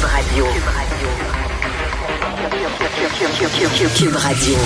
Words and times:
Cube 0.00 0.08
Radio. 0.08 0.46
Cube 3.94 4.16
Radio. 4.16 4.56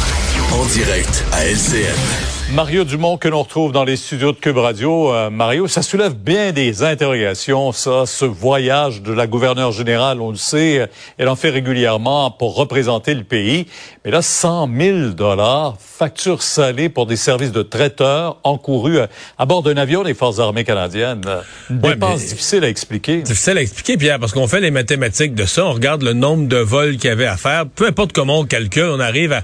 En 0.53 0.65
direct 0.67 1.25
à 1.33 1.45
LCN. 1.45 2.34
Mario 2.53 2.85
Dumont 2.85 3.17
que 3.17 3.27
l'on 3.27 3.43
retrouve 3.43 3.73
dans 3.73 3.85
les 3.85 3.97
studios 3.97 4.33
de 4.33 4.37
Cube 4.37 4.59
Radio. 4.59 5.13
Euh, 5.13 5.31
Mario, 5.31 5.67
ça 5.67 5.81
soulève 5.81 6.15
bien 6.15 6.53
des 6.53 6.83
interrogations, 6.83 7.73
ça, 7.73 8.05
ce 8.07 8.27
voyage 8.27 9.01
de 9.01 9.13
la 9.13 9.27
gouverneure 9.27 9.73
générale, 9.73 10.21
on 10.21 10.31
le 10.31 10.37
sait, 10.37 10.89
elle 11.17 11.29
en 11.29 11.37
fait 11.37 11.49
régulièrement 11.49 12.31
pour 12.31 12.55
représenter 12.55 13.15
le 13.15 13.25
pays. 13.25 13.67
Mais 14.05 14.11
là, 14.11 14.21
100 14.21 14.69
000 14.79 14.99
dollars, 15.09 15.77
facture 15.81 16.43
salée 16.43 16.91
pour 16.91 17.07
des 17.07 17.17
services 17.17 17.51
de 17.51 17.63
traiteurs 17.63 18.39
encourus 18.45 18.99
à, 19.39 19.47
bord 19.47 19.63
d'un 19.63 19.79
avion 19.79 20.03
des 20.03 20.15
Forces 20.15 20.39
armées 20.39 20.65
canadiennes. 20.65 21.23
Une 21.71 21.81
Ouais, 21.83 21.95
dépense 21.95 22.27
difficile 22.27 22.63
à 22.63 22.69
expliquer. 22.69 23.23
Difficile 23.23 23.57
à 23.57 23.63
expliquer, 23.63 23.97
Pierre, 23.97 24.21
parce 24.21 24.33
qu'on 24.33 24.47
fait 24.47 24.61
les 24.61 24.71
mathématiques 24.71 25.35
de 25.35 25.47
ça, 25.47 25.65
on 25.65 25.73
regarde 25.73 26.03
le 26.03 26.13
nombre 26.13 26.47
de 26.47 26.59
vols 26.59 26.99
qu'il 26.99 27.09
y 27.09 27.13
avait 27.13 27.27
à 27.27 27.39
faire. 27.39 27.65
Peu 27.67 27.87
importe 27.87 28.13
comment 28.13 28.41
on 28.41 28.45
calcule, 28.45 28.91
on 28.93 29.01
arrive 29.01 29.33
à 29.33 29.43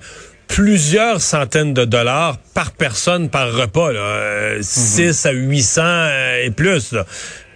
plusieurs 0.50 1.20
centaines 1.20 1.72
de 1.74 1.84
dollars 1.84 2.36
par 2.54 2.72
personne 2.72 3.30
par 3.30 3.52
repas. 3.52 3.92
Là. 3.92 4.00
Euh, 4.00 4.59
6 4.60 5.26
à 5.26 5.30
800 5.30 5.82
euh, 5.84 6.45
et 6.45 6.50
plus 6.50 6.92
là, 6.92 7.06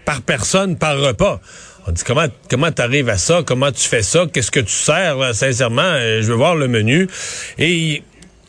par 0.04 0.22
personne 0.22 0.76
par 0.76 0.98
repas. 0.98 1.40
On 1.86 1.92
dit 1.92 2.02
comment 2.06 2.26
comment 2.48 2.70
t'arrives 2.70 3.08
à 3.08 3.18
ça, 3.18 3.42
comment 3.44 3.72
tu 3.72 3.86
fais 3.86 4.02
ça, 4.02 4.26
qu'est-ce 4.32 4.50
que 4.50 4.60
tu 4.60 4.72
sers, 4.72 5.16
là? 5.16 5.34
sincèrement, 5.34 5.82
euh, 5.82 6.22
je 6.22 6.28
veux 6.28 6.36
voir 6.36 6.54
le 6.54 6.68
menu. 6.68 7.08
Et 7.58 8.02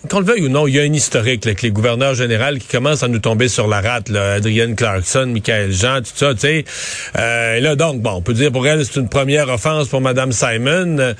qu'on 0.09 0.19
le 0.19 0.25
veuille 0.25 0.45
ou 0.45 0.49
non, 0.49 0.67
il 0.67 0.75
y 0.75 0.79
a 0.79 0.83
un 0.83 0.93
historique 0.93 1.43
là, 1.45 1.49
avec 1.49 1.63
les 1.63 1.71
gouverneurs 1.71 2.13
généraux 2.13 2.55
qui 2.59 2.67
commencent 2.67 3.01
à 3.01 3.07
nous 3.07 3.19
tomber 3.19 3.47
sur 3.47 3.67
la 3.67 3.81
rate. 3.81 4.09
Là. 4.09 4.33
Adrienne 4.33 4.75
Clarkson, 4.75 5.25
Michael 5.25 5.71
Jean, 5.71 6.01
tout 6.01 6.11
ça, 6.13 6.35
tu 6.35 6.41
sais. 6.41 6.65
Euh, 7.17 7.55
et 7.55 7.61
là, 7.61 7.75
donc, 7.75 7.99
bon, 8.01 8.11
on 8.11 8.21
peut 8.21 8.35
dire 8.35 8.51
pour 8.51 8.67
elle, 8.67 8.85
c'est 8.85 8.99
une 8.99 9.09
première 9.09 9.49
offense 9.49 9.87
pour 9.87 10.01
Mme 10.01 10.31
Simon. 10.31 11.15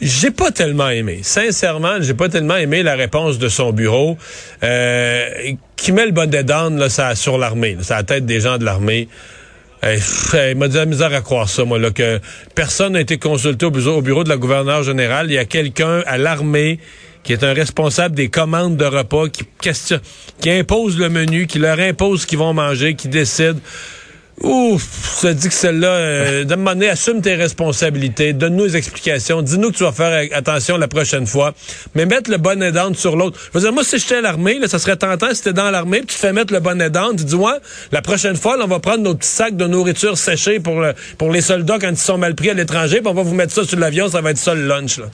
J'ai 0.00 0.30
pas 0.30 0.52
tellement 0.52 0.88
aimé. 0.88 1.20
Sincèrement, 1.22 1.96
j'ai 2.00 2.14
pas 2.14 2.28
tellement 2.28 2.56
aimé 2.56 2.84
la 2.84 2.94
réponse 2.94 3.38
de 3.38 3.48
son 3.48 3.72
bureau 3.72 4.16
euh, 4.62 5.28
qui 5.76 5.90
met 5.90 6.06
le 6.06 6.12
bonnet 6.12 6.44
d'âne 6.44 6.88
sur 7.14 7.36
l'armée, 7.36 7.76
sur 7.82 7.96
la 7.96 8.04
tête 8.04 8.24
des 8.24 8.40
gens 8.40 8.58
de 8.58 8.64
l'armée. 8.64 9.08
Euh, 9.84 9.96
il 10.52 10.56
m'a 10.56 10.68
dit 10.68 10.76
la 10.76 10.86
misère 10.86 11.12
à 11.12 11.20
croire 11.20 11.48
ça, 11.48 11.64
moi, 11.64 11.78
là, 11.78 11.90
que 11.90 12.20
personne 12.54 12.92
n'a 12.92 13.00
été 13.00 13.18
consulté 13.18 13.66
au 13.66 13.70
bureau, 13.70 13.96
au 13.96 14.02
bureau 14.02 14.24
de 14.24 14.28
la 14.28 14.36
gouverneure 14.36 14.84
générale. 14.84 15.26
Il 15.30 15.34
y 15.34 15.38
a 15.38 15.44
quelqu'un 15.44 16.02
à 16.06 16.16
l'armée 16.16 16.78
qui 17.24 17.32
est 17.32 17.42
un 17.44 17.52
responsable 17.52 18.14
des 18.14 18.28
commandes 18.28 18.76
de 18.76 18.84
repas, 18.84 19.28
qui 19.28 19.42
question, 19.60 20.00
qui 20.40 20.50
impose 20.50 20.98
le 20.98 21.08
menu, 21.08 21.46
qui 21.46 21.58
leur 21.58 21.78
impose 21.78 22.22
ce 22.22 22.26
qu'ils 22.26 22.38
vont 22.38 22.54
manger, 22.54 22.94
qui 22.94 23.08
décide. 23.08 23.58
Ouf, 24.42 25.18
ça 25.20 25.34
dit 25.34 25.48
que 25.48 25.54
celle-là, 25.54 25.88
euh, 25.88 26.44
de 26.44 26.84
assume 26.86 27.20
tes 27.22 27.34
responsabilités, 27.34 28.32
donne-nous 28.32 28.68
des 28.68 28.76
explications, 28.76 29.42
dis-nous 29.42 29.72
que 29.72 29.76
tu 29.76 29.82
vas 29.82 29.90
faire 29.92 30.28
attention 30.32 30.76
la 30.76 30.86
prochaine 30.86 31.26
fois, 31.26 31.54
mais 31.94 32.06
mettre 32.06 32.30
le 32.30 32.36
bonnet 32.36 32.70
d'âne 32.70 32.94
sur 32.94 33.16
l'autre. 33.16 33.38
Je 33.52 33.58
veux 33.58 33.64
dire, 33.64 33.72
moi, 33.72 33.82
si 33.82 33.98
j'étais 33.98 34.16
à 34.16 34.20
l'armée, 34.20 34.58
ça 34.68 34.78
serait 34.78 34.96
tentant 34.96 35.34
si 35.34 35.42
t'es 35.42 35.52
dans 35.52 35.70
l'armée, 35.70 36.02
tu 36.06 36.16
fais 36.16 36.32
mettre 36.32 36.52
le 36.52 36.60
bonnet 36.60 36.88
d'âne, 36.88 37.16
dis, 37.16 37.34
ouais, 37.34 37.50
la 37.90 38.00
prochaine 38.00 38.36
fois, 38.36 38.56
là, 38.56 38.64
on 38.64 38.68
va 38.68 38.78
prendre 38.78 39.02
nos 39.02 39.14
petits 39.16 39.28
sacs 39.28 39.56
de 39.56 39.66
nourriture 39.66 40.16
séchée 40.16 40.60
pour, 40.60 40.80
le- 40.80 40.94
pour 41.18 41.32
les 41.32 41.40
soldats 41.40 41.78
quand 41.80 41.90
ils 41.90 41.96
sont 41.96 42.18
mal 42.18 42.34
pris 42.36 42.50
à 42.50 42.54
l'étranger, 42.54 43.00
puis 43.00 43.08
on 43.08 43.14
va 43.14 43.22
vous 43.22 43.34
mettre 43.34 43.52
ça 43.52 43.64
sur 43.64 43.78
l'avion, 43.78 44.08
ça 44.08 44.20
va 44.20 44.30
être 44.30 44.38
ça 44.38 44.54
le 44.54 44.66
lunch, 44.66 44.98
là. 44.98 45.06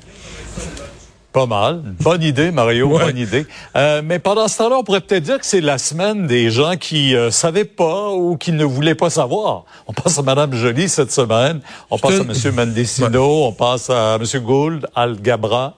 Pas 1.34 1.46
mal. 1.46 1.82
Bonne 2.00 2.22
idée, 2.22 2.52
Mario, 2.52 2.86
Ouais. 2.86 3.06
bonne 3.06 3.18
idée. 3.18 3.44
Euh, 3.77 4.02
mais 4.04 4.20
pendant 4.20 4.46
ce 4.46 4.56
temps-là, 4.58 4.77
on 4.78 4.84
pourrait 4.84 5.00
peut-être 5.00 5.24
dire 5.24 5.38
que 5.40 5.44
c'est 5.44 5.60
la 5.60 5.78
semaine 5.78 6.28
des 6.28 6.48
gens 6.48 6.77
qui 6.77 7.16
euh, 7.16 7.32
savaient 7.32 7.64
pas 7.64 8.10
ou 8.12 8.36
qui 8.36 8.52
ne 8.52 8.64
voulaient 8.64 8.94
pas 8.94 9.10
savoir. 9.10 9.64
On 9.88 9.92
pense 9.92 10.16
à 10.16 10.22
Madame 10.22 10.55
Joly 10.55 10.88
cette 10.88 11.10
semaine. 11.10 11.60
On 11.90 11.98
pense 11.98 12.20
à 12.20 12.22
Monsieur 12.22 12.52
Mendicino. 12.52 13.46
On 13.46 13.52
pense 13.52 13.90
à 13.90 14.16
Monsieur 14.18 14.38
Gould, 14.38 14.86
Al 14.94 15.20
Gabra. 15.20 15.74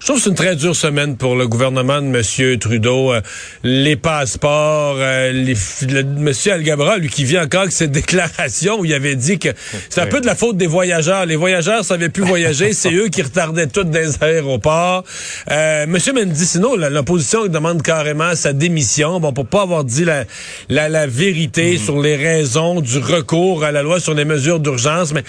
Je 0.00 0.06
trouve 0.06 0.16
que 0.16 0.22
c'est 0.24 0.30
une 0.30 0.36
très 0.36 0.56
dure 0.56 0.74
semaine 0.74 1.16
pour 1.16 1.36
le 1.36 1.46
gouvernement 1.46 2.00
de 2.02 2.06
M. 2.06 2.58
Trudeau. 2.58 3.12
Euh, 3.12 3.20
les 3.62 3.96
passeports, 3.96 4.96
euh, 4.98 5.32
les, 5.32 5.54
le, 5.88 6.00
M. 6.00 6.32
Algabra, 6.50 6.98
lui, 6.98 7.08
qui 7.08 7.24
vient 7.24 7.44
encore 7.44 7.62
avec 7.62 7.72
cette 7.72 7.92
déclaration 8.02 8.80
où 8.80 8.84
il 8.84 8.92
avait 8.94 9.14
dit 9.14 9.38
que 9.38 9.50
c'est 9.88 10.00
un 10.00 10.06
peu 10.06 10.20
de 10.20 10.26
la 10.26 10.34
faute 10.34 10.56
des 10.56 10.66
voyageurs. 10.66 11.26
Les 11.26 11.36
voyageurs 11.36 11.84
savaient 11.84 12.08
plus 12.08 12.24
voyager, 12.24 12.72
c'est 12.72 12.92
eux 12.92 13.08
qui 13.08 13.22
retardaient 13.22 13.68
tout 13.68 13.84
dans 13.84 13.98
les 13.98 14.22
aéroports. 14.22 15.04
Euh, 15.50 15.84
M. 15.84 15.98
Mendicino, 16.14 16.76
l'opposition 16.76 17.46
demande 17.46 17.82
carrément 17.82 18.34
sa 18.34 18.52
démission, 18.52 19.20
bon, 19.20 19.32
pour 19.32 19.46
pas 19.46 19.62
avoir 19.62 19.84
dit 19.84 20.04
la, 20.04 20.24
la, 20.68 20.88
la 20.88 21.06
vérité 21.06 21.78
sur 21.78 22.00
les 22.00 22.16
raisons 22.16 22.80
du 22.80 22.98
recours 22.98 23.64
à 23.64 23.72
la 23.72 23.82
loi 23.82 24.00
sur 24.00 24.14
les 24.14 24.24
mesures 24.24 24.60
d'urgence. 24.60 25.12
Mais 25.12 25.22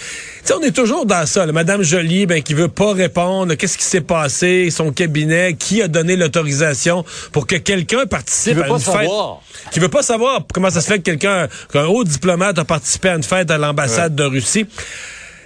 on 0.56 0.62
est 0.62 0.76
toujours 0.76 1.06
dans 1.06 1.26
ça. 1.26 1.46
là. 1.46 1.52
Madame 1.52 1.84
Joly, 1.84 2.26
ben, 2.26 2.42
qui 2.42 2.54
veut 2.54 2.68
pas 2.68 2.94
répondre. 2.94 3.54
Qu'est-ce 3.56 3.78
qui 3.78 3.86
s'est 3.86 4.02
passé? 4.02 4.43
Son 4.72 4.92
cabinet? 4.92 5.56
Qui 5.58 5.82
a 5.82 5.88
donné 5.88 6.16
l'autorisation 6.16 7.06
pour 7.32 7.48
que 7.48 7.56
quelqu'un 7.56 8.06
participe 8.06 8.60
à 8.60 8.68
une 8.68 8.80
fête? 8.80 9.10
Qui 9.72 9.80
veut 9.80 9.90
pas 9.90 10.04
savoir 10.04 10.42
comment 10.54 10.70
ça 10.70 10.82
se 10.82 10.88
fait 10.88 10.98
que 10.98 11.04
quelqu'un, 11.04 11.48
qu'un 11.72 11.86
haut 11.86 12.04
diplomate 12.04 12.60
a 12.60 12.66
participé 12.66 13.10
à 13.10 13.16
une 13.16 13.24
fête 13.24 13.50
à 13.52 13.58
l'ambassade 13.58 14.16
de 14.16 14.24
Russie. 14.24 14.66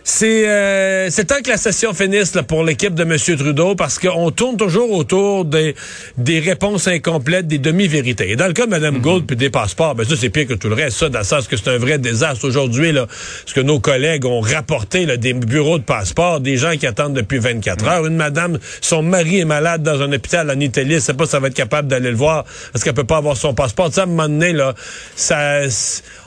C'est 0.09 0.47
euh, 0.47 1.09
c'est 1.09 1.25
temps 1.25 1.41
que 1.43 1.49
la 1.49 1.57
session 1.57 1.93
finisse 1.93 2.33
là, 2.33 2.41
pour 2.41 2.63
l'équipe 2.63 2.95
de 2.95 3.03
M. 3.03 3.17
Trudeau 3.37 3.75
parce 3.75 3.99
qu'on 3.99 4.31
tourne 4.31 4.55
toujours 4.55 4.89
autour 4.93 5.43
des, 5.43 5.75
des 6.17 6.39
réponses 6.39 6.87
incomplètes, 6.87 7.45
des 7.45 7.57
demi-vérités. 7.57 8.31
Et 8.31 8.37
dans 8.37 8.47
le 8.47 8.53
cas 8.53 8.67
de 8.67 8.69
Mme 8.71 8.99
Gould 8.99 9.25
puis 9.27 9.35
des 9.35 9.49
passeports, 9.49 9.95
ben 9.95 10.05
ça 10.07 10.15
c'est 10.17 10.29
pire 10.29 10.47
que 10.47 10.53
tout 10.53 10.69
le 10.69 10.75
reste. 10.75 10.95
Ça, 10.95 11.09
dans 11.09 11.19
le 11.19 11.25
sens 11.25 11.49
que 11.49 11.57
c'est 11.57 11.67
un 11.69 11.77
vrai 11.77 11.97
désastre 11.97 12.47
aujourd'hui. 12.47 12.93
Là, 12.93 13.05
ce 13.45 13.53
que 13.53 13.59
nos 13.59 13.81
collègues 13.81 14.23
ont 14.23 14.39
rapporté 14.39 15.05
là, 15.05 15.17
des 15.17 15.33
bureaux 15.33 15.77
de 15.77 15.83
passeports, 15.83 16.39
des 16.39 16.55
gens 16.55 16.77
qui 16.77 16.87
attendent 16.87 17.13
depuis 17.15 17.39
24 17.39 17.85
heures. 17.85 18.05
Une 18.05 18.15
madame, 18.15 18.59
son 18.79 19.01
mari 19.03 19.39
est 19.41 19.45
malade 19.45 19.83
dans 19.83 20.01
un 20.01 20.13
hôpital 20.13 20.49
en 20.49 20.57
Italie, 20.61 21.01
sait 21.01 21.15
pas 21.15 21.25
si 21.25 21.35
elle 21.35 21.41
va 21.41 21.49
être 21.49 21.53
capable 21.53 21.89
d'aller 21.89 22.11
le 22.11 22.15
voir 22.15 22.45
parce 22.71 22.81
qu'elle 22.85 22.93
peut 22.93 23.03
pas 23.03 23.17
avoir 23.17 23.35
son 23.35 23.53
passeport. 23.53 23.93
Sais, 23.93 23.99
à 23.99 24.03
un 24.03 24.05
moment 24.05 24.29
donné, 24.29 24.53
là, 24.53 24.73
ça... 25.17 25.59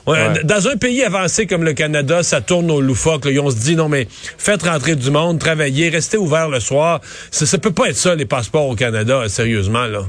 on- 0.05 0.11
Ouais. 0.11 0.43
Dans 0.43 0.67
un 0.67 0.77
pays 0.77 1.03
avancé 1.03 1.45
comme 1.45 1.63
le 1.63 1.73
Canada, 1.73 2.23
ça 2.23 2.41
tourne 2.41 2.69
au 2.71 2.81
loufoque. 2.81 3.25
Là, 3.25 3.31
et 3.31 3.39
on 3.39 3.51
se 3.51 3.55
dit, 3.57 3.70
non, 3.75 3.89
mais 3.89 4.07
faites 4.09 4.63
rentrer 4.63 4.95
du 4.95 5.11
monde, 5.11 5.39
travaillez, 5.39 5.89
restez 5.89 6.17
ouvert 6.17 6.49
le 6.49 6.59
soir. 6.59 7.01
Ça, 7.31 7.45
ça 7.45 7.57
peut 7.57 7.71
pas 7.71 7.89
être 7.89 7.97
ça, 7.97 8.15
les 8.15 8.25
passeports 8.25 8.67
au 8.67 8.75
Canada, 8.75 9.27
sérieusement, 9.27 9.85
là. 9.85 10.03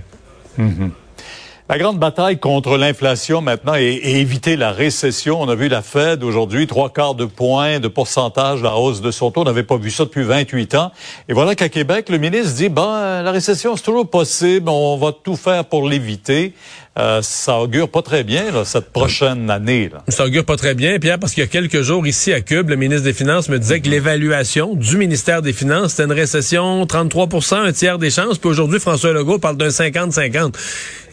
La 1.68 1.78
grande 1.78 1.98
bataille 1.98 2.38
contre 2.38 2.76
l'inflation 2.76 3.40
maintenant 3.40 3.74
et, 3.74 3.80
et 3.80 4.20
éviter 4.20 4.56
la 4.56 4.72
récession. 4.72 5.40
On 5.40 5.48
a 5.48 5.54
vu 5.54 5.68
la 5.68 5.80
Fed 5.80 6.22
aujourd'hui, 6.22 6.66
trois 6.66 6.90
quarts 6.90 7.14
de 7.14 7.24
point 7.24 7.78
de 7.78 7.88
pourcentage 7.88 8.62
la 8.62 8.76
hausse 8.76 9.00
de 9.00 9.10
son 9.10 9.30
taux. 9.30 9.40
On 9.40 9.44
n'avait 9.44 9.62
pas 9.62 9.78
vu 9.78 9.90
ça 9.90 10.04
depuis 10.04 10.24
28 10.24 10.74
ans. 10.74 10.92
Et 11.28 11.32
voilà 11.32 11.54
qu'à 11.54 11.70
Québec, 11.70 12.10
le 12.10 12.18
ministre 12.18 12.52
dit, 12.56 12.68
ben, 12.68 13.22
la 13.22 13.30
récession, 13.30 13.74
c'est 13.76 13.84
toujours 13.84 14.10
possible. 14.10 14.68
On 14.68 14.98
va 14.98 15.12
tout 15.12 15.36
faire 15.36 15.64
pour 15.64 15.88
l'éviter. 15.88 16.52
Euh, 16.98 17.22
ça 17.22 17.58
augure 17.58 17.88
pas 17.88 18.02
très 18.02 18.22
bien, 18.22 18.50
là, 18.50 18.66
cette 18.66 18.92
prochaine 18.92 19.48
année. 19.48 19.88
Là. 19.90 20.02
Ça 20.08 20.26
augure 20.26 20.44
pas 20.44 20.56
très 20.56 20.74
bien, 20.74 20.98
Pierre, 20.98 21.18
parce 21.18 21.32
qu'il 21.32 21.42
y 21.42 21.46
a 21.46 21.48
quelques 21.48 21.80
jours 21.80 22.06
ici 22.06 22.34
à 22.34 22.42
Cube, 22.42 22.68
le 22.68 22.76
ministre 22.76 23.04
des 23.04 23.14
Finances 23.14 23.48
me 23.48 23.58
disait 23.58 23.80
que 23.80 23.88
l'évaluation 23.88 24.74
du 24.74 24.98
ministère 24.98 25.40
des 25.40 25.54
Finances, 25.54 25.92
c'était 25.92 26.04
une 26.04 26.12
récession 26.12 26.84
33% 26.84 27.54
un 27.54 27.72
tiers 27.72 27.98
des 27.98 28.10
chances. 28.10 28.36
Puis 28.36 28.50
aujourd'hui, 28.50 28.78
François 28.78 29.12
Legault 29.14 29.38
parle 29.38 29.56
d'un 29.56 29.68
50-50. 29.68 30.54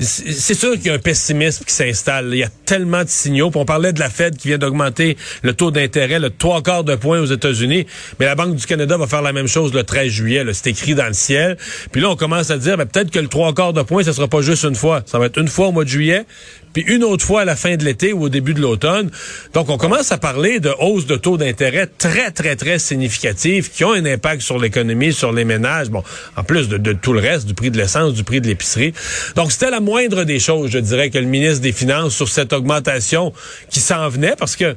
C'est 0.02 0.54
sûr 0.54 0.74
qu'il 0.74 0.88
y 0.88 0.90
a 0.90 0.94
un 0.94 1.00
pessimisme 1.00 1.64
qui 1.66 1.74
s'installe. 1.74 2.30
Il 2.32 2.40
y 2.40 2.44
a 2.44 2.50
tellement 2.66 3.04
de 3.04 3.10
signaux. 3.10 3.50
Puis 3.50 3.60
on 3.60 3.66
parlait 3.66 3.94
de 3.94 4.00
la 4.00 4.10
Fed 4.10 4.36
qui 4.38 4.50
vient 4.50 4.58
d'augmenter 4.58 5.18
le 5.44 5.54
taux 5.54 5.72
d'intérêt, 5.72 6.20
le 6.20 6.30
trois 6.30 6.62
quarts 6.62 6.84
de 6.84 6.96
point 6.96 7.20
aux 7.20 7.26
États-Unis. 7.26 7.86
Mais 8.20 8.26
la 8.26 8.36
Banque 8.36 8.56
du 8.56 8.66
Canada 8.66 8.98
va 8.98 9.08
faire 9.08 9.22
la 9.22 9.34
même 9.34 9.48
chose 9.48 9.74
le 9.74 9.84
13 9.84 10.08
juillet. 10.08 10.46
C'est 10.54 10.70
écrit 10.70 10.96
dans 10.96 11.08
le 11.08 11.14
ciel. 11.14 11.58
Puis 11.92 12.02
là, 12.02 12.10
on 12.10 12.16
commence 12.16 12.50
à 12.50 12.58
dire, 12.58 12.78
ben, 12.78 12.86
peut-être 12.86 13.12
que 13.12 13.20
le 13.20 13.28
trois 13.28 13.54
quarts 13.54 13.74
de 13.74 13.82
point, 13.82 14.04
ça 14.04 14.14
sera 14.14 14.28
pas 14.28 14.42
juste 14.42 14.64
une 14.64 14.76
fois. 14.76 15.02
Ça 15.06 15.20
va 15.20 15.26
être 15.26 15.38
une 15.38 15.48
fois 15.48 15.69
au 15.70 15.72
mois 15.72 15.84
de 15.84 15.90
juillet, 15.90 16.26
puis 16.74 16.84
une 16.88 17.04
autre 17.04 17.26
fois 17.26 17.42
à 17.42 17.46
la 17.46 17.56
fin 17.56 17.76
de 17.76 17.84
l'été 17.84 18.14
ou 18.14 18.24
au 18.24 18.30
début 18.30 18.54
de 18.54 18.62
l'automne. 18.62 19.10
Donc, 19.54 19.70
on 19.70 19.78
commence 19.78 20.12
à 20.12 20.18
parler 20.18 20.60
de 20.60 20.72
hausse 20.80 21.06
de 21.06 21.16
taux 21.16 21.38
d'intérêt 21.38 21.88
très, 21.88 22.32
très, 22.32 22.56
très 22.56 22.80
significatives 22.80 23.72
qui 23.72 23.84
ont 23.84 23.94
un 23.94 24.06
impact 24.06 24.42
sur 24.42 24.60
l'économie, 24.60 25.14
sur 25.14 25.32
les 25.32 25.46
ménages, 25.46 25.90
bon, 25.90 26.04
en 26.36 26.44
plus 26.44 26.68
de, 26.68 26.78
de 26.78 26.94
tout 26.94 27.14
le 27.14 27.20
reste, 27.20 27.48
du 27.48 27.54
prix 27.54 27.72
de 27.72 27.78
l'essence, 27.78 28.14
du 28.14 28.24
prix 28.24 28.42
de 28.42 28.48
l'épicerie. 28.48 28.94
Donc, 29.36 29.52
c'était 29.52 29.72
la 29.72 29.80
moindre 29.80 30.24
des 30.24 30.40
choses, 30.40 30.70
je 30.70 30.80
dirais, 30.80 31.10
que 31.10 31.18
le 31.18 31.26
ministre 31.26 31.62
des 31.62 31.72
Finances 31.72 32.16
sur 32.16 32.30
cette 32.30 32.54
augmentation 32.54 33.34
qui 33.70 33.80
s'en 33.80 34.08
venait, 34.10 34.36
parce 34.38 34.56
que 34.56 34.76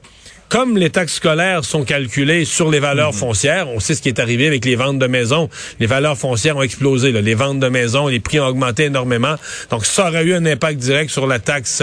comme 0.52 0.76
les 0.76 0.90
taxes 0.90 1.14
scolaires 1.14 1.64
sont 1.64 1.82
calculées 1.82 2.44
sur 2.44 2.70
les 2.70 2.78
valeurs 2.78 3.14
foncières, 3.14 3.70
on 3.70 3.80
sait 3.80 3.94
ce 3.94 4.02
qui 4.02 4.10
est 4.10 4.20
arrivé 4.20 4.46
avec 4.46 4.66
les 4.66 4.76
ventes 4.76 4.98
de 4.98 5.06
maisons. 5.06 5.48
Les 5.80 5.86
valeurs 5.86 6.18
foncières 6.18 6.58
ont 6.58 6.62
explosé. 6.62 7.10
là. 7.10 7.22
Les 7.22 7.32
ventes 7.32 7.58
de 7.58 7.68
maisons, 7.70 8.06
les 8.06 8.20
prix 8.20 8.38
ont 8.38 8.44
augmenté 8.48 8.84
énormément. 8.84 9.36
Donc, 9.70 9.86
ça 9.86 10.08
aurait 10.08 10.24
eu 10.24 10.34
un 10.34 10.44
impact 10.44 10.78
direct 10.78 11.10
sur 11.10 11.26
la 11.26 11.38
taxe, 11.38 11.82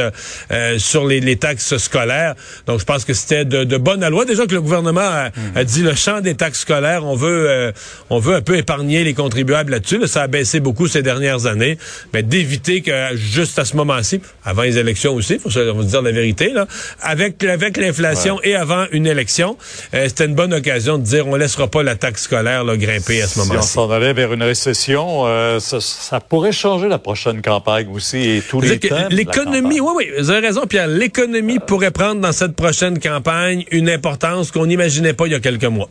euh, 0.51 0.77
sur 0.77 1.07
les, 1.07 1.19
les 1.19 1.36
taxes 1.38 1.77
scolaires. 1.77 2.36
Donc, 2.68 2.80
je 2.80 2.86
pense 2.86 3.06
que 3.06 3.16
c'était 3.16 3.44
de, 3.44 3.63
de 3.63 3.77
bonne 3.77 4.07
loi. 4.07 4.25
Déjà 4.25 4.45
que 4.45 4.54
le 4.54 4.62
gouvernement 4.62 5.01
a, 5.01 5.30
a 5.56 5.63
dit 5.63 5.81
le 5.81 5.95
champ 5.95 6.22
des 6.22 6.36
taxes 6.36 6.60
scolaires, 6.60 7.04
on 7.06 7.15
veut, 7.15 7.50
euh, 7.50 7.72
on 8.12 8.19
veut 8.19 8.36
un 8.36 8.42
peu 8.42 8.56
épargner 8.56 9.04
les 9.04 9.15
contribuables 9.15 9.72
là-dessus. 9.72 9.98
là. 9.98 10.06
Ça 10.06 10.22
a 10.22 10.27
baissé 10.27 10.60
beaucoup 10.60 10.86
ces 10.88 11.01
dernières 11.01 11.48
années. 11.48 11.80
Mais 12.13 12.22
d'éviter 12.22 12.81
que 12.81 13.15
juste 13.15 13.57
à 13.57 13.65
ce 13.65 13.75
moment-ci, 13.77 14.22
avant 14.45 14.62
les 14.62 14.77
élections 14.77 15.15
aussi, 15.15 15.39
faut 15.39 15.50
se 15.50 15.74
faut 15.74 15.81
se 15.81 15.88
dire 15.88 16.04
la 16.04 16.12
vérité, 16.12 16.51
là, 16.54 16.68
avec, 17.01 17.44
avec 17.44 17.75
l'inflation 17.75 18.39
et 18.44 18.58
avant 18.59 18.85
une 18.91 19.07
élection. 19.07 19.57
Euh, 19.94 20.06
C'était 20.07 20.25
une 20.25 20.35
bonne 20.35 20.53
occasion 20.53 20.97
de 20.97 21.03
dire 21.03 21.27
on 21.27 21.35
laissera 21.35 21.67
pas 21.67 21.83
la 21.83 21.95
taxe 21.95 22.23
scolaire 22.23 22.63
là, 22.63 22.77
grimper 22.77 23.21
à 23.21 23.27
ce 23.27 23.41
Si 23.41 23.51
on 23.51 23.61
s'en 23.61 23.89
allait 23.89 24.13
vers 24.13 24.33
une 24.33 24.44
récession, 24.44 25.25
euh, 25.25 25.59
ça, 25.59 25.79
ça 25.81 26.19
pourrait 26.19 26.51
changer 26.51 26.88
la 26.88 27.00
prochaine 27.00 27.41
campagne 27.41 27.88
aussi 27.94 28.17
et 28.17 28.41
tous 28.41 28.61
les 28.61 28.79
L'économie, 29.09 29.79
oui, 29.79 29.91
oui, 29.95 30.09
vous 30.17 30.29
avez 30.29 30.45
raison, 30.47 30.65
Pierre. 30.67 30.88
L'économie 30.88 31.59
pourrait 31.59 31.91
prendre 31.91 32.21
dans 32.21 32.31
cette 32.31 32.56
prochaine 32.56 33.00
campagne 33.00 33.65
une 33.71 33.89
importance 33.89 34.51
qu'on 34.51 34.65
n'imaginait 34.65 35.13
pas 35.13 35.25
il 35.27 35.31
y 35.31 35.35
a 35.35 35.39
quelques 35.39 35.65
mois. 35.65 35.89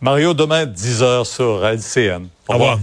Mario, 0.00 0.34
demain, 0.34 0.66
10h 0.66 1.24
sur 1.24 1.64
LCN. 1.64 2.26
Au 2.48 2.54
revoir. 2.54 2.78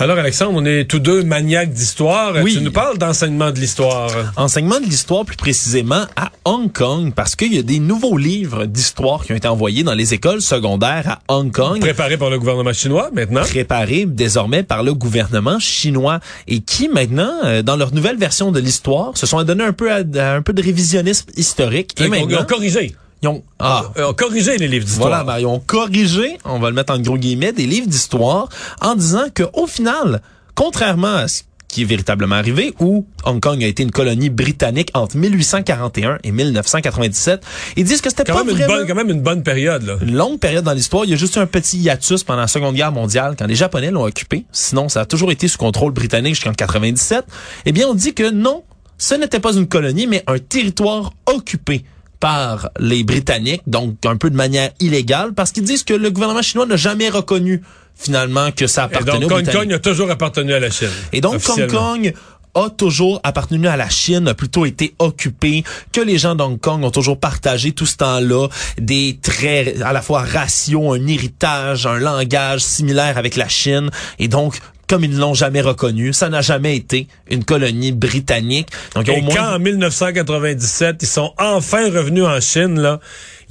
Alors, 0.00 0.18
Alexandre, 0.18 0.54
on 0.56 0.64
est 0.64 0.90
tous 0.90 0.98
deux 0.98 1.22
maniaques 1.22 1.72
d'histoire. 1.72 2.34
Oui. 2.42 2.56
Tu 2.56 2.62
nous 2.62 2.72
parles 2.72 2.98
d'enseignement 2.98 3.52
de 3.52 3.60
l'histoire. 3.60 4.10
Enseignement 4.36 4.80
de 4.80 4.86
l'histoire 4.86 5.24
plus 5.24 5.36
précisément 5.36 6.06
à 6.16 6.32
Hong 6.44 6.72
Kong 6.72 7.12
parce 7.14 7.36
qu'il 7.36 7.54
y 7.54 7.58
a 7.60 7.62
des 7.62 7.78
nouveaux 7.78 8.16
livres 8.16 8.66
d'histoire 8.66 9.24
qui 9.24 9.32
ont 9.32 9.36
été 9.36 9.46
envoyés 9.46 9.84
dans 9.84 9.94
les 9.94 10.12
écoles 10.12 10.42
secondaires 10.42 11.20
à 11.28 11.32
Hong 11.32 11.52
Kong. 11.52 11.78
Préparé 11.78 12.16
par 12.16 12.28
le 12.28 12.40
gouvernement 12.40 12.72
chinois, 12.72 13.10
maintenant. 13.12 13.42
préparés 13.42 14.04
désormais 14.04 14.64
par 14.64 14.82
le 14.82 14.94
gouvernement 14.94 15.60
chinois 15.60 16.18
et 16.48 16.58
qui 16.58 16.88
maintenant, 16.88 17.32
euh, 17.44 17.62
dans 17.62 17.76
leur 17.76 17.94
nouvelle 17.94 18.16
version 18.16 18.50
de 18.50 18.58
l'histoire, 18.58 19.16
se 19.16 19.26
sont 19.26 19.40
donné 19.44 19.62
un 19.62 19.72
peu 19.72 19.92
à, 19.92 20.02
à 20.16 20.34
un 20.34 20.42
peu 20.42 20.52
de 20.52 20.62
révisionnisme 20.62 21.30
historique. 21.36 21.94
Et 22.00 22.08
maintenant, 22.08 22.44
corrigé. 22.44 22.96
Ils 23.24 23.28
ont, 23.28 23.42
ah, 23.58 23.84
Ils 23.96 24.02
ont 24.02 24.14
corrigé 24.14 24.56
les 24.58 24.68
livres 24.68 24.84
d'histoire. 24.84 25.08
voilà, 25.08 25.24
ben, 25.24 25.38
ils 25.38 25.46
ont 25.46 25.60
corrigé, 25.60 26.38
on 26.44 26.58
va 26.58 26.68
le 26.68 26.76
mettre 26.76 26.92
en 26.92 26.98
gros 26.98 27.16
guillemets, 27.16 27.52
des 27.52 27.66
livres 27.66 27.86
d'histoire 27.86 28.48
en 28.80 28.94
disant 28.94 29.26
que 29.32 29.44
au 29.54 29.66
final, 29.66 30.20
contrairement 30.54 31.14
à 31.14 31.28
ce 31.28 31.42
qui 31.68 31.82
est 31.82 31.86
véritablement 31.86 32.36
arrivé, 32.36 32.72
où 32.78 33.04
Hong 33.24 33.40
Kong 33.40 33.64
a 33.64 33.66
été 33.66 33.82
une 33.82 33.90
colonie 33.90 34.30
britannique 34.30 34.90
entre 34.94 35.16
1841 35.16 36.18
et 36.22 36.30
1997, 36.30 37.42
ils 37.76 37.84
disent 37.84 38.00
que 38.00 38.10
c'était 38.10 38.24
pas 38.24 38.44
même 38.44 38.50
une 38.50 38.56
vraiment 38.56 38.74
bonne, 38.74 38.86
quand 38.86 38.94
même 38.94 39.10
une 39.10 39.22
bonne 39.22 39.42
période. 39.42 39.82
Là. 39.82 39.96
une 40.00 40.14
longue 40.14 40.38
période 40.38 40.64
dans 40.64 40.72
l'histoire. 40.72 41.04
Il 41.04 41.10
y 41.10 41.14
a 41.14 41.16
juste 41.16 41.34
eu 41.34 41.40
un 41.40 41.46
petit 41.46 41.78
hiatus 41.78 42.22
pendant 42.22 42.42
la 42.42 42.46
Seconde 42.46 42.76
Guerre 42.76 42.92
mondiale 42.92 43.34
quand 43.36 43.46
les 43.46 43.56
Japonais 43.56 43.90
l'ont 43.90 44.04
occupé. 44.04 44.44
Sinon, 44.52 44.88
ça 44.88 45.00
a 45.00 45.04
toujours 45.04 45.32
été 45.32 45.48
sous 45.48 45.58
contrôle 45.58 45.92
britannique 45.92 46.36
jusqu'en 46.36 46.52
97. 46.52 47.24
Eh 47.64 47.72
bien, 47.72 47.88
on 47.88 47.94
dit 47.94 48.14
que 48.14 48.30
non, 48.30 48.62
ce 48.98 49.14
n'était 49.14 49.40
pas 49.40 49.54
une 49.54 49.66
colonie, 49.66 50.06
mais 50.06 50.22
un 50.28 50.38
territoire 50.38 51.12
occupé 51.26 51.84
par 52.24 52.70
les 52.80 53.04
Britanniques, 53.04 53.60
donc 53.66 53.96
un 54.06 54.16
peu 54.16 54.30
de 54.30 54.34
manière 54.34 54.70
illégale, 54.80 55.34
parce 55.34 55.52
qu'ils 55.52 55.64
disent 55.64 55.84
que 55.84 55.92
le 55.92 56.10
gouvernement 56.10 56.40
chinois 56.40 56.64
n'a 56.64 56.76
jamais 56.76 57.10
reconnu 57.10 57.60
finalement 57.94 58.50
que 58.50 58.66
ça 58.66 58.88
Et 58.90 58.96
appartenait 58.96 59.26
donc, 59.26 59.30
aux 59.30 59.34
Hong. 59.40 59.52
Kong 59.52 59.72
a 59.74 59.78
toujours 59.78 60.10
appartenu 60.10 60.54
à 60.54 60.58
la 60.58 60.70
Chine. 60.70 60.88
Et 61.12 61.20
donc, 61.20 61.34
Hong. 61.46 61.70
Kong 61.70 62.14
a 62.54 62.70
toujours 62.70 63.20
appartenu 63.24 63.68
à 63.68 63.76
la 63.76 63.90
Chine, 63.90 64.26
a 64.26 64.32
plutôt 64.32 64.64
été 64.64 64.94
occupé, 65.00 65.64
que 65.92 66.00
les 66.00 66.16
gens 66.16 66.34
d'Hong 66.34 66.58
Kong 66.58 66.82
ont 66.82 66.90
toujours 66.90 67.20
partagé 67.20 67.72
tout 67.72 67.84
ce 67.84 67.98
temps-là 67.98 68.48
des 68.78 69.18
traits 69.20 69.82
à 69.82 69.92
la 69.92 70.00
fois 70.00 70.22
raciaux, 70.22 70.94
un 70.94 71.06
héritage, 71.06 71.86
un 71.86 71.98
langage 71.98 72.62
similaire 72.62 73.18
avec 73.18 73.36
la 73.36 73.48
Chine. 73.48 73.90
Et 74.18 74.28
donc, 74.28 74.60
comme 74.88 75.04
ils 75.04 75.10
ne 75.10 75.18
l'ont 75.18 75.34
jamais 75.34 75.60
reconnu, 75.60 76.12
ça 76.12 76.28
n'a 76.28 76.42
jamais 76.42 76.76
été 76.76 77.08
une 77.30 77.44
colonie 77.44 77.92
britannique. 77.92 78.68
Donc, 78.94 79.08
Et 79.08 79.18
au 79.18 79.22
moins, 79.22 79.34
quand 79.34 79.54
en 79.54 79.58
1997, 79.58 80.96
ils 81.02 81.06
sont 81.06 81.32
enfin 81.38 81.90
revenus 81.90 82.24
en 82.24 82.40
Chine, 82.40 82.80
là, 82.80 83.00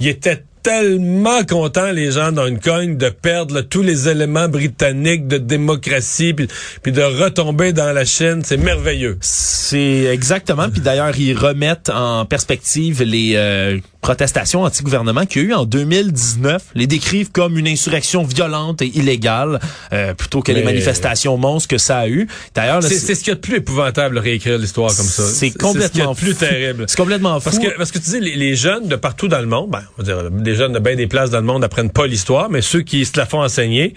ils 0.00 0.08
étaient 0.08 0.42
tellement 0.64 1.44
contents, 1.44 1.92
les 1.92 2.10
gens 2.10 2.32
d'Hong 2.32 2.58
Kong, 2.58 2.96
de 2.96 3.10
perdre 3.10 3.54
là, 3.54 3.62
tous 3.62 3.82
les 3.82 4.08
éléments 4.08 4.48
britanniques 4.48 5.28
de 5.28 5.36
démocratie, 5.36 6.32
puis, 6.32 6.48
puis 6.82 6.90
de 6.90 7.02
retomber 7.02 7.74
dans 7.74 7.92
la 7.92 8.06
Chine. 8.06 8.40
C'est 8.42 8.56
merveilleux. 8.56 9.18
C'est 9.20 10.04
exactement. 10.04 10.70
Puis 10.70 10.80
d'ailleurs, 10.80 11.16
ils 11.18 11.36
remettent 11.36 11.90
en 11.90 12.24
perspective 12.24 13.02
les 13.02 13.32
euh, 13.36 13.78
protestations 14.00 14.62
anti-gouvernement 14.62 15.26
qu'il 15.26 15.42
y 15.42 15.44
a 15.44 15.48
eu 15.48 15.52
en 15.52 15.66
2019. 15.66 16.62
Les 16.74 16.86
décrivent 16.86 17.30
comme 17.30 17.58
une 17.58 17.68
insurrection 17.68 18.22
violente 18.22 18.80
et 18.80 18.86
illégale, 18.86 19.60
euh, 19.92 20.14
plutôt 20.14 20.40
que 20.40 20.50
les 20.50 20.62
manifestations 20.62 21.36
monstres 21.36 21.68
que 21.68 21.78
ça 21.78 21.98
a 21.98 22.08
eu. 22.08 22.26
D'ailleurs, 22.54 22.82
C'est 22.82 23.14
ce 23.14 23.20
qu'il 23.20 23.28
y 23.28 23.32
a 23.32 23.34
de 23.34 23.40
plus 23.40 23.56
épouvantable, 23.56 24.16
réécrire 24.16 24.56
l'histoire 24.56 24.96
comme 24.96 25.04
ça. 25.04 25.24
C'est 25.24 25.34
ce 25.34 25.40
qu'il 25.40 25.48
y 25.52 25.56
a 25.56 25.58
complètement 25.58 26.12
de 26.12 26.16
plus 26.16 26.32
fou. 26.32 26.38
terrible. 26.46 26.84
C'est 26.88 26.96
complètement 26.96 27.38
fou. 27.38 27.50
Parce 27.50 27.58
que, 27.58 27.76
parce 27.76 27.92
que 27.92 27.98
tu 27.98 28.10
dis, 28.10 28.20
les, 28.20 28.36
les 28.36 28.56
jeunes 28.56 28.88
de 28.88 28.96
partout 28.96 29.28
dans 29.28 29.40
le 29.40 29.46
monde, 29.46 29.70
ben, 29.70 29.83
on 29.92 30.02
va 30.02 30.04
dire, 30.04 30.30
les 30.30 30.54
jeunes 30.54 30.72
de 30.72 30.78
bien 30.78 30.96
des 30.96 31.06
places 31.06 31.30
dans 31.30 31.40
le 31.40 31.46
monde 31.46 31.62
n'apprennent 31.62 31.90
pas 31.90 32.06
l'histoire, 32.06 32.50
mais 32.50 32.62
ceux 32.62 32.82
qui 32.82 33.04
se 33.04 33.16
la 33.16 33.26
font 33.26 33.42
enseigner 33.42 33.94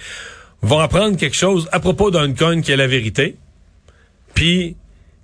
vont 0.61 0.79
apprendre 0.79 1.17
quelque 1.17 1.35
chose 1.35 1.67
à 1.71 1.79
propos 1.79 2.11
d'Hong 2.11 2.35
Kong 2.37 2.61
qui 2.61 2.71
est 2.71 2.77
la 2.77 2.87
vérité. 2.87 3.37
Puis, 4.33 4.75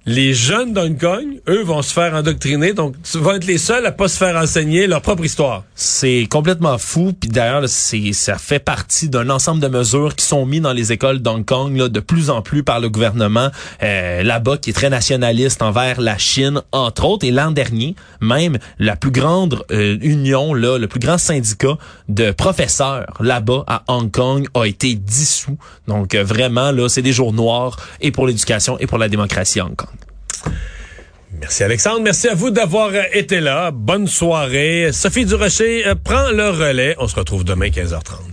les 0.05 0.33
jeunes 0.33 0.73
d'Hong 0.73 0.99
Kong, 0.99 1.39
eux, 1.47 1.63
vont 1.63 1.81
se 1.81 1.93
faire 1.93 2.13
endoctriner, 2.13 2.73
donc 2.73 2.95
vont 3.13 3.31
être 3.31 3.45
les 3.45 3.57
seuls 3.57 3.85
à 3.85 3.91
pas 3.93 4.09
se 4.09 4.17
faire 4.17 4.35
enseigner 4.35 4.85
leur 4.85 5.01
propre 5.01 5.23
histoire. 5.23 5.63
C'est 5.75 6.27
complètement 6.29 6.77
fou. 6.77 7.13
Puis 7.17 7.29
d'ailleurs, 7.29 7.63
c'est 7.67 8.11
ça 8.11 8.37
fait 8.37 8.59
partie 8.59 9.07
d'un 9.07 9.29
ensemble 9.29 9.61
de 9.61 9.67
mesures 9.69 10.15
qui 10.15 10.25
sont 10.25 10.45
mises 10.45 10.61
dans 10.61 10.73
les 10.73 10.91
écoles 10.91 11.19
d'Hong 11.19 11.45
Kong 11.45 11.77
là, 11.77 11.87
de 11.87 11.99
plus 12.01 12.29
en 12.29 12.41
plus 12.41 12.63
par 12.63 12.81
le 12.81 12.89
gouvernement 12.89 13.49
euh, 13.81 14.23
là-bas, 14.23 14.57
qui 14.57 14.71
est 14.71 14.73
très 14.73 14.89
nationaliste 14.89 15.61
envers 15.61 16.01
la 16.01 16.17
Chine, 16.17 16.61
entre 16.73 17.05
autres. 17.05 17.25
Et 17.25 17.31
l'an 17.31 17.51
dernier, 17.51 17.95
même 18.19 18.57
la 18.79 18.97
plus 18.97 19.11
grande 19.11 19.63
euh, 19.71 19.97
union, 20.01 20.53
là, 20.53 20.77
le 20.77 20.87
plus 20.87 20.99
grand 20.99 21.17
syndicat 21.17 21.77
de 22.09 22.31
professeurs 22.31 23.13
là-bas 23.21 23.63
à 23.67 23.83
Hong 23.87 24.11
Kong 24.11 24.47
a 24.53 24.65
été 24.65 24.95
dissous. 24.95 25.57
Donc 25.87 26.13
euh, 26.13 26.25
vraiment, 26.25 26.71
là, 26.71 26.89
c'est 26.89 27.01
des 27.01 27.13
jours 27.13 27.31
noirs 27.31 27.77
et 28.01 28.11
pour 28.11 28.27
l'éducation 28.27 28.77
et 28.79 28.87
pour 28.87 28.97
la 28.97 29.07
démocratie 29.07 29.61
Hong 29.61 29.75
Kong. 29.75 29.92
Merci 31.39 31.63
Alexandre, 31.63 32.01
merci 32.01 32.29
à 32.29 32.35
vous 32.35 32.51
d'avoir 32.51 32.89
euh, 32.89 33.01
été 33.11 33.39
là. 33.39 33.71
Bonne 33.71 34.07
soirée. 34.07 34.91
Sophie 34.91 35.25
Durocher 35.25 35.85
euh, 35.85 35.95
prend 35.95 36.31
le 36.31 36.49
relais. 36.49 36.95
On 36.99 37.07
se 37.07 37.15
retrouve 37.15 37.43
demain 37.43 37.67
15h30. 37.67 38.32